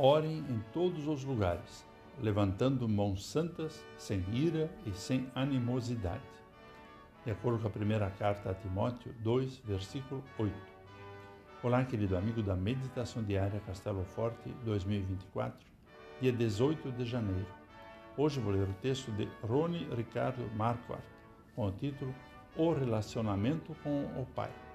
Orem 0.00 0.44
em 0.48 0.62
todos 0.72 1.08
os 1.08 1.24
lugares, 1.24 1.84
levantando 2.22 2.88
mãos 2.88 3.26
santas, 3.26 3.84
sem 3.96 4.24
ira 4.32 4.70
e 4.86 4.92
sem 4.92 5.28
animosidade. 5.34 6.22
De 7.24 7.32
acordo 7.32 7.58
com 7.60 7.66
a 7.66 7.70
primeira 7.70 8.08
carta 8.08 8.52
a 8.52 8.54
Timóteo 8.54 9.12
2, 9.24 9.58
versículo 9.64 10.22
8. 10.38 10.54
Olá, 11.64 11.84
querido 11.84 12.16
amigo 12.16 12.44
da 12.44 12.54
Meditação 12.54 13.24
Diária 13.24 13.60
Castelo 13.66 14.04
Forte 14.04 14.48
2024, 14.64 15.58
dia 16.20 16.30
18 16.30 16.92
de 16.92 17.04
janeiro. 17.04 17.48
Hoje 18.16 18.38
vou 18.38 18.52
ler 18.52 18.68
o 18.68 18.74
texto 18.74 19.10
de 19.10 19.28
Rony 19.42 19.88
Ricardo 19.96 20.48
Marquardt, 20.54 21.02
com 21.56 21.66
o 21.66 21.72
título 21.72 22.14
O 22.56 22.72
Relacionamento 22.72 23.74
com 23.82 24.04
o 24.04 24.24
Pai. 24.32 24.67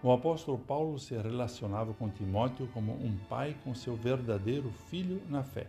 O 0.00 0.12
apóstolo 0.12 0.58
Paulo 0.58 0.96
se 0.96 1.16
relacionava 1.16 1.92
com 1.92 2.08
Timóteo 2.08 2.68
como 2.72 2.92
um 2.92 3.16
pai 3.28 3.56
com 3.64 3.74
seu 3.74 3.96
verdadeiro 3.96 4.70
filho 4.88 5.20
na 5.28 5.42
fé. 5.42 5.66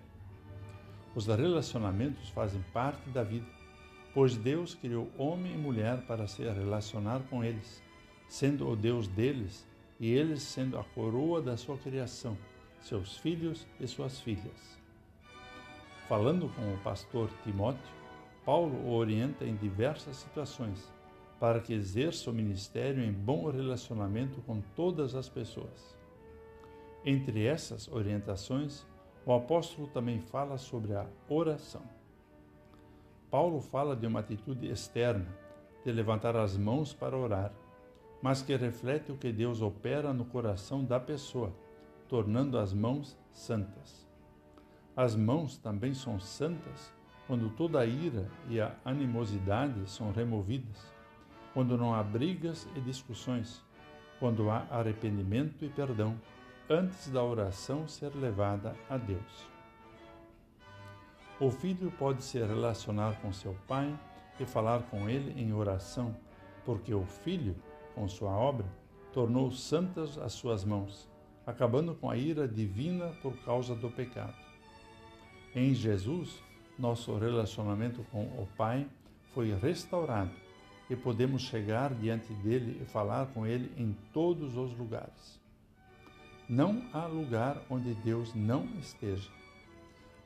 Os 1.15 1.25
relacionamentos 1.25 2.29
fazem 2.29 2.63
parte 2.71 3.09
da 3.09 3.23
vida, 3.23 3.47
pois 4.13 4.37
Deus 4.37 4.75
criou 4.75 5.09
homem 5.17 5.55
e 5.55 5.57
mulher 5.57 6.05
para 6.05 6.27
se 6.27 6.43
relacionar 6.43 7.21
com 7.27 7.43
eles, 7.43 7.81
sendo 8.27 8.69
o 8.69 8.75
Deus 8.75 9.07
deles 9.07 9.65
e 9.99 10.11
eles 10.11 10.43
sendo 10.43 10.77
a 10.77 10.83
coroa 10.83 11.41
da 11.41 11.57
sua 11.57 11.77
criação, 11.77 12.37
seus 12.81 13.17
filhos 13.17 13.65
e 13.79 13.87
suas 13.87 14.19
filhas. 14.19 14.77
Falando 16.07 16.49
com 16.49 16.71
o 16.71 16.77
pastor 16.83 17.31
Timóteo, 17.43 17.81
Paulo 18.45 18.75
o 18.75 18.93
orienta 18.93 19.43
em 19.43 19.55
diversas 19.55 20.17
situações 20.17 20.98
para 21.39 21.61
que 21.61 21.73
exerça 21.73 22.29
o 22.29 22.33
ministério 22.33 23.01
em 23.01 23.13
bom 23.13 23.49
relacionamento 23.49 24.41
com 24.41 24.59
todas 24.75 25.15
as 25.15 25.29
pessoas. 25.29 25.97
Entre 27.05 27.45
essas 27.45 27.87
orientações, 27.87 28.85
o 29.25 29.33
apóstolo 29.33 29.87
também 29.87 30.19
fala 30.19 30.57
sobre 30.57 30.93
a 30.93 31.07
oração. 31.29 31.83
Paulo 33.31 33.61
fala 33.61 33.95
de 33.95 34.05
uma 34.05 34.19
atitude 34.19 34.67
externa, 34.67 35.27
de 35.85 35.91
levantar 35.91 36.35
as 36.35 36.57
mãos 36.57 36.93
para 36.93 37.17
orar, 37.17 37.53
mas 38.21 38.41
que 38.41 38.53
reflete 38.55 39.11
o 39.11 39.17
que 39.17 39.31
Deus 39.31 39.61
opera 39.61 40.11
no 40.11 40.25
coração 40.25 40.83
da 40.83 40.99
pessoa, 40.99 41.53
tornando 42.09 42.57
as 42.57 42.73
mãos 42.73 43.17
santas. 43.31 44.05
As 44.93 45.15
mãos 45.15 45.57
também 45.57 45.93
são 45.93 46.19
santas 46.19 46.93
quando 47.27 47.49
toda 47.51 47.79
a 47.79 47.85
ira 47.85 48.27
e 48.49 48.59
a 48.59 48.75
animosidade 48.83 49.89
são 49.89 50.11
removidas 50.11 50.98
quando 51.59 51.77
não 51.77 51.93
há 51.93 52.01
brigas 52.01 52.65
e 52.73 52.79
discussões, 52.79 53.61
quando 54.17 54.49
há 54.49 54.65
arrependimento 54.71 55.65
e 55.65 55.67
perdão, 55.67 56.15
antes 56.69 57.09
da 57.09 57.21
oração 57.21 57.85
ser 57.85 58.15
levada 58.15 58.73
a 58.89 58.95
Deus. 58.95 59.45
O 61.37 61.51
filho 61.51 61.91
pode 61.99 62.23
se 62.23 62.39
relacionar 62.39 63.19
com 63.19 63.33
seu 63.33 63.53
pai 63.67 63.93
e 64.39 64.45
falar 64.45 64.83
com 64.83 65.09
ele 65.09 65.37
em 65.37 65.51
oração, 65.51 66.15
porque 66.63 66.93
o 66.93 67.03
filho, 67.03 67.57
com 67.93 68.07
sua 68.07 68.31
obra, 68.31 68.65
tornou 69.11 69.51
santas 69.51 70.17
as 70.17 70.31
suas 70.31 70.63
mãos, 70.63 71.09
acabando 71.45 71.93
com 71.93 72.09
a 72.09 72.15
ira 72.15 72.47
divina 72.47 73.07
por 73.21 73.35
causa 73.43 73.75
do 73.75 73.91
pecado. 73.91 74.37
Em 75.53 75.73
Jesus, 75.73 76.41
nosso 76.77 77.17
relacionamento 77.17 78.01
com 78.13 78.23
o 78.41 78.47
Pai 78.55 78.87
foi 79.33 79.53
restaurado 79.53 80.47
e 80.89 80.95
podemos 80.95 81.43
chegar 81.43 81.93
diante 81.93 82.33
dele 82.33 82.81
e 82.81 82.85
falar 82.85 83.27
com 83.27 83.45
ele 83.45 83.71
em 83.77 83.95
todos 84.11 84.57
os 84.57 84.75
lugares. 84.77 85.39
Não 86.47 86.83
há 86.91 87.05
lugar 87.05 87.61
onde 87.69 87.93
Deus 87.93 88.33
não 88.33 88.65
esteja. 88.79 89.29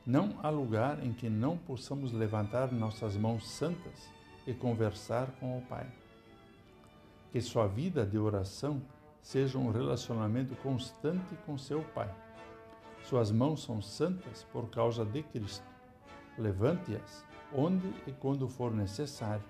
Não 0.06 0.38
há 0.42 0.48
lugar 0.48 1.04
em 1.04 1.12
que 1.12 1.28
não 1.28 1.58
possamos 1.58 2.12
levantar 2.12 2.72
nossas 2.72 3.16
mãos 3.16 3.48
santas 3.48 4.08
e 4.46 4.54
conversar 4.54 5.30
com 5.38 5.58
o 5.58 5.62
Pai. 5.62 5.86
Que 7.30 7.40
sua 7.40 7.66
vida 7.66 8.06
de 8.06 8.16
oração 8.16 8.80
seja 9.20 9.58
um 9.58 9.70
relacionamento 9.70 10.54
constante 10.56 11.34
com 11.44 11.58
seu 11.58 11.82
Pai. 11.94 12.10
Suas 13.02 13.30
mãos 13.30 13.62
são 13.62 13.82
santas 13.82 14.46
por 14.50 14.70
causa 14.70 15.04
de 15.04 15.22
Cristo. 15.22 15.66
Levante-as 16.38 17.24
onde 17.54 17.86
e 18.06 18.12
quando 18.12 18.48
for 18.48 18.72
necessário 18.72 19.44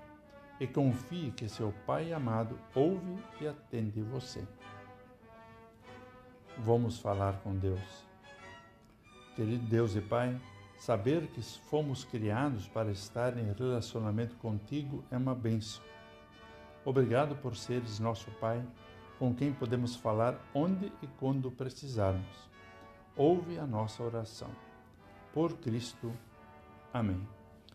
e 0.60 0.66
confie 0.66 1.30
que 1.32 1.48
seu 1.48 1.72
Pai 1.86 2.12
amado 2.12 2.58
ouve 2.74 3.18
e 3.40 3.46
atende 3.46 4.00
você. 4.02 4.46
Vamos 6.58 6.98
falar 6.98 7.40
com 7.40 7.56
Deus. 7.56 8.04
Querido 9.34 9.66
Deus 9.66 9.96
e 9.96 10.00
Pai, 10.00 10.40
saber 10.78 11.26
que 11.28 11.42
fomos 11.42 12.04
criados 12.04 12.68
para 12.68 12.92
estar 12.92 13.36
em 13.36 13.52
relacionamento 13.52 14.36
contigo 14.36 15.04
é 15.10 15.16
uma 15.16 15.34
benção. 15.34 15.82
Obrigado 16.84 17.34
por 17.36 17.56
seres 17.56 17.98
nosso 17.98 18.30
Pai, 18.32 18.64
com 19.18 19.34
quem 19.34 19.52
podemos 19.52 19.96
falar 19.96 20.38
onde 20.54 20.92
e 21.02 21.06
quando 21.18 21.50
precisarmos. 21.50 22.48
Ouve 23.16 23.58
a 23.58 23.66
nossa 23.66 24.02
oração. 24.02 24.50
Por 25.32 25.54
Cristo. 25.58 26.12
Amém. 26.92 27.43